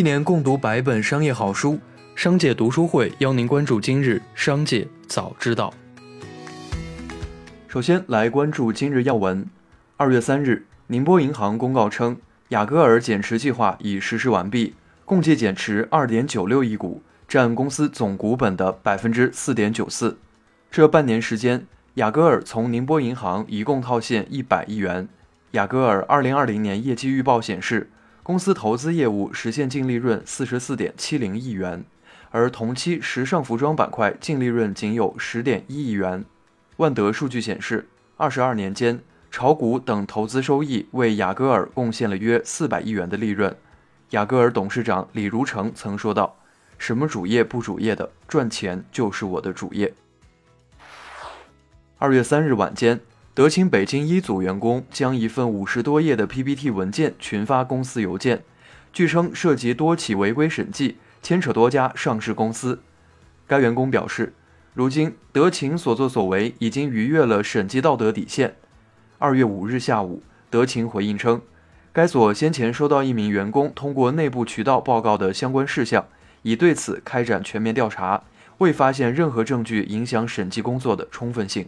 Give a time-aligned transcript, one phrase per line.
[0.00, 1.78] 一年共读百本商业好书，
[2.14, 5.74] 商界读书会邀您关注今日商界早知道。
[7.68, 9.46] 首先来关注今日要闻。
[9.98, 12.16] 二月三日，宁波银行公告称，
[12.48, 14.72] 雅戈尔减持计划已实施完毕，
[15.04, 20.16] 共计减持二点九六亿股，占公司总股本的百分之四点九四。
[20.70, 25.06] 这半年时间，雅戈尔从宁波银行一共套现一百亿元。
[25.50, 27.90] 雅戈尔二零二零年业绩预报显示，
[28.22, 31.84] 公司投资业务实现净利润四十四点七零亿元，
[32.30, 36.24] 而同期时尚服装板块净利润仅有十点一亿元。
[36.76, 43.56] 万德数据显示，二十二年间，炒股等投资收益为雅戈尔贡献了约四百亿元的利润。
[44.10, 46.36] 雅戈尔董事长李如成曾说道
[46.78, 49.92] ：“什么主业不主业的，赚钱就是我的主业。”
[51.98, 53.00] 二月三日晚间，
[53.40, 58.44] 德勤北京一组员工将一份五十多页的 PPT 文件群发公司邮件，
[58.92, 62.82] 据称涉及多起违规审计，牵扯多家上市公司。
[63.46, 64.34] 该员工表示。
[64.74, 68.56] 如今，德勤所作所为已经逾越了审计道德底线。
[69.16, 71.40] 二月五日下午，德勤回应称，
[71.94, 76.06] 该所先前收到一名员工通过内部渠道报告的相关事项，
[76.42, 78.22] 已对此开展全面调查，
[78.58, 81.66] 未发现任何证据影响审计工作的充分性。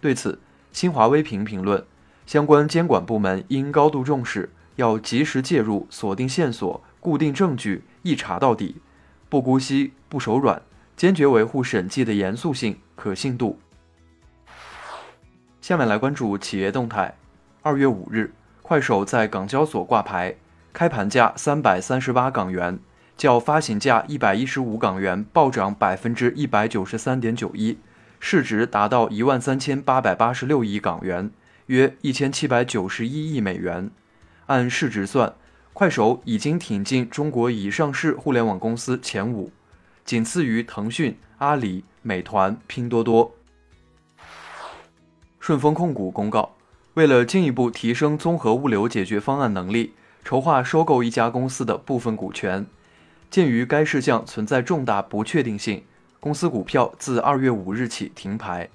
[0.00, 0.40] 对此，
[0.72, 1.84] 新华微评评论，
[2.26, 8.76] 相关监管部门应高度重视，要及时介入，锁定线索，固定证据，一查到底，
[9.28, 10.62] 不姑息，不手软。
[10.96, 13.58] 坚决维护审计的严肃性、可信度。
[15.62, 17.16] 下面来关注企业动态。
[17.62, 20.36] 二月五日，快手在港交所挂牌，
[20.74, 22.78] 开盘价三百三十八港元，
[23.16, 27.78] 较发行价一百一十五港元暴涨百分之一百九十三点九一，
[28.22, 31.30] 市值达到一万三千八百八十六亿港元，
[31.66, 33.90] 约一千七百九十一亿美元。
[34.46, 35.34] 按市值算，
[35.72, 39.50] 快手已经挺进中国已上市互联网公司前五。
[40.04, 43.34] 仅次于腾讯、阿里、美团、拼多多。
[45.38, 46.56] 顺丰控股公告，
[46.94, 52.66] 为了进一步提升综合物流解决方案能力，筹划收购一家公司的部分股权。
[53.30, 55.84] 鉴于该事项存在重大不确定性，
[56.20, 58.68] 公司股票自二月五日起停牌。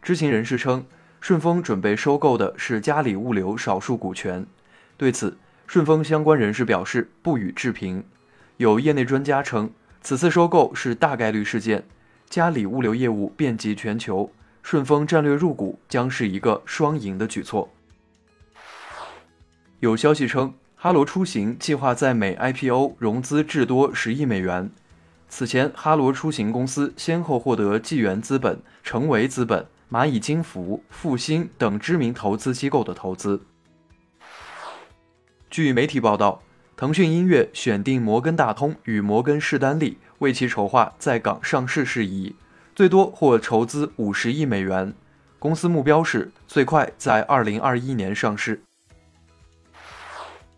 [0.00, 0.86] 知情人士称，
[1.20, 4.46] 顺丰准备收购的是嘉里物流少数股权。
[4.96, 8.02] 对此，顺丰相关人士表示不予置评。
[8.56, 9.70] 有业内专家称。
[10.00, 11.84] 此次收购是大概率事件，
[12.30, 14.30] 嘉里物流业务遍及全球，
[14.62, 17.68] 顺丰战略入股将是一个双赢的举措。
[19.80, 24.70] 有消息称，哈罗出行计划在美 IPO 融资至多十亿美元。
[25.28, 33.42] 此前，哈罗出行公司先后获得纪元资本、成维资本、蚂蚁金服、复星等知名投资机构的投资。
[35.50, 36.42] 据媒体报道。
[36.78, 42.36] 腾讯音乐选定摩根大通与摩根士丹利为其筹划在港上市事宜，
[42.72, 44.94] 最多或筹资五十亿美元。
[45.40, 48.62] 公司目标是最快在二零二一年上市。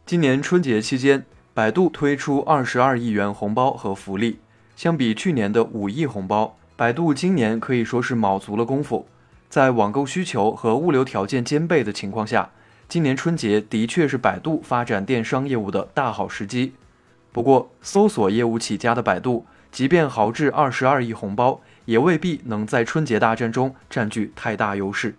[0.04, 4.40] 今年春节期间，百度推出二十二亿元红包和福利，
[4.80, 9.06] 相比去年的五亿红包，百度今年可以说是卯足了功夫。
[9.50, 12.48] 在网购需求和物流条件兼备的情况下。
[12.88, 16.72] 今年春节的确是百度发展电商业务的大好时机，
[17.30, 25.14] 不过搜索业务起家的百度，即便豪掷二十二亿红包，也未必能在春节大战中占据太大优势。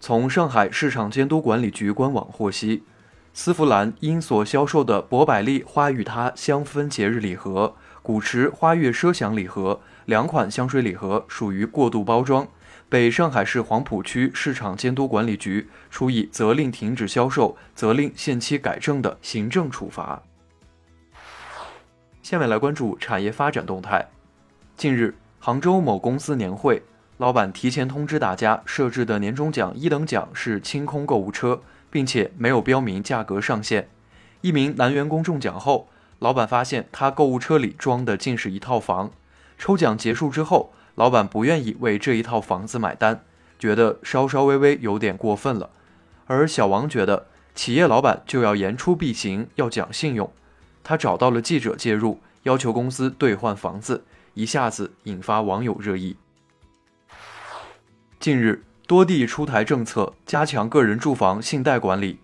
[0.00, 2.84] 从上海市场监督管理局官网获悉，
[3.32, 12.46] 丝芙兰因所销售的博百利花与它香氛节日礼盒、古驰花月奢享礼盒两款香水礼盒属于过度包装。
[12.88, 20.20] 被上海市黄浦区市场监督管理局处以责令停止销售、责令限期改正的行政处罚。
[22.20, 24.10] 下面来关注产业发展动态。
[24.76, 26.82] 近日，杭州某公司年会，
[27.18, 33.88] 老板提前通知大家，设置的年终奖一等奖是清空购物车，并且没有标明价格上限。
[34.40, 35.88] 一名男员工中奖后，
[36.18, 39.10] 老板发现他购物车里装的竟是一套房。
[39.58, 40.72] 抽奖结束之后。
[40.96, 43.24] 老板不愿意为这一套房子买单，
[43.58, 45.70] 觉得稍稍微微有点过分了。
[46.26, 50.30] 而小王觉得企业老板就要言出必行，要讲信用。
[50.82, 54.04] 他找到了记者介入，要求公司兑换房子，
[54.34, 56.16] 一下子引发网友热议。
[58.18, 62.18] 近日，多地出台政策，加强个人住房信贷管理。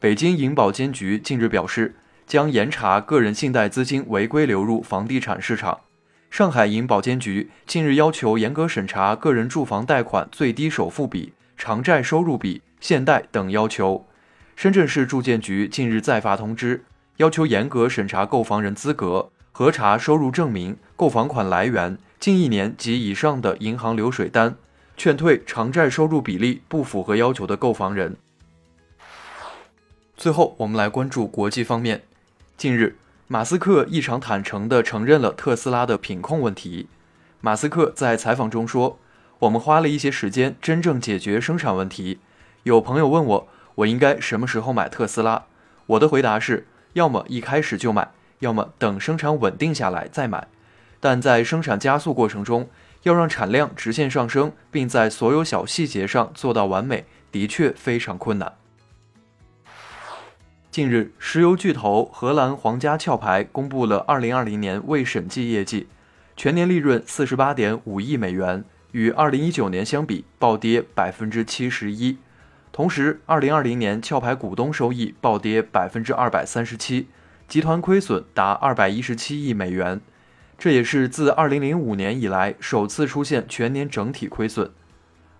[0.00, 1.94] 北京银保监局近日表示，
[2.26, 5.78] 将严查个人信贷资金违规流入房地产市场。
[6.28, 14.04] 上海银保监局近日要求严格审查个人住房贷款最低首付比、偿债收入比、限贷等要求。
[14.56, 16.84] 深圳市住建局近日再发通知，
[17.18, 24.56] 要求严格审查购房人资格，核查收入证明、购房款来源、近一年及以上的银行流水单，
[24.98, 28.16] 劝退偿债收入比例不符合要求的购房人。
[30.16, 32.02] 最后，我们来关注国际方面。
[32.56, 32.96] 近日，
[33.28, 36.88] 马斯克异常坦诚地承认了特斯拉的品控问题。
[37.40, 38.98] 马斯克在采访中说
[39.38, 42.18] ：“我们花了一些时间真正解决生产问题。
[42.64, 45.44] 有朋友问我，我应该什么时候买特斯拉？
[45.86, 48.10] 我的回答是：要么一开始就买，
[48.40, 50.48] 要么等生产稳定下来再买。
[50.98, 52.68] 但在生产加速过程中，
[53.02, 58.54] 要让产量直线上升，并在所有小细节上做到完美，的确非常困难。”
[60.70, 65.88] 近日，石油巨头荷兰皇家壳牌公布了2020年未审计业绩，
[66.36, 72.16] 全年利润48.5亿美元，与2019年相比暴跌71%。
[72.70, 77.06] 同时，2020年壳牌股东收益暴跌237%，
[77.48, 80.00] 集团亏损达217亿美元，
[80.58, 84.72] 这也是自2005年以来首次出现全年整体亏损。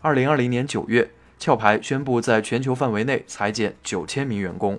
[0.02, 1.10] 2020年9月，
[1.44, 4.78] 壳牌宣布在全球范围内裁减9000名员工。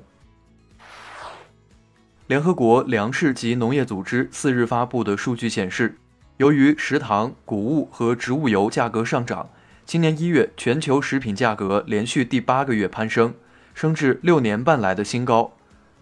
[2.28, 5.98] 联合国粮食及农业组织四日发布的数据显示，
[6.38, 9.50] 由于食糖、谷物和植物油价格上涨，
[9.86, 13.34] 今年一月全球食品价格连续第八个月攀升，
[13.74, 15.52] 升至六年半来的新高。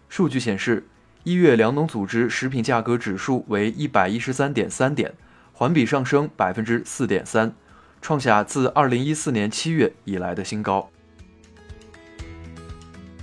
[0.10, 0.86] 数据显示，
[1.28, 5.14] 一月粮农组织食品价格指数为一百一十三点三点，
[5.52, 7.54] 环比上升百分之四点三，
[8.02, 10.90] 创下自二零一四年七月以来的新高。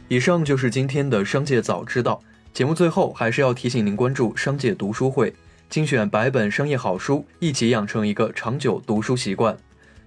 [0.09, 2.21] 以上就是今天的商界早知道。
[2.53, 5.35] 节目最后还是要提醒您关注商界读书会，
[5.71, 9.57] 精选百本商业好书，一起养成一个长久读书习惯。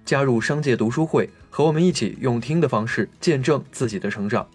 [0.04, 4.48] 加入商界读书会，和我们一起用听的方式见证自己的成长。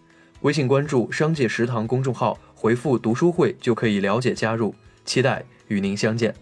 [0.44, 4.76] 微信关注“商界食堂”公众号，回复“读书会”就可以了解加入。
[5.06, 6.36] 期待与您相见。